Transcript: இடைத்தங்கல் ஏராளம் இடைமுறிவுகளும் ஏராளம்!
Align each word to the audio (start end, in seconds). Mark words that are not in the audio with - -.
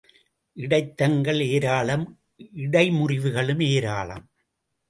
இடைத்தங்கல் 0.57 1.41
ஏராளம் 1.47 2.05
இடைமுறிவுகளும் 2.55 3.63
ஏராளம்! 3.69 4.25